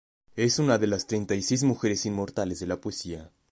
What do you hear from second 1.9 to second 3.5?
inmortales de la poesía.